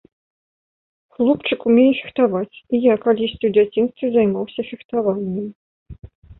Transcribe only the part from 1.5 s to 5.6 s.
умее фехтаваць, і я калісьці ў дзяцінстве займаўся фехтаваннем.